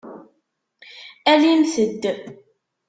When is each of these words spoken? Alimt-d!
Alimt-d! 1.31 2.03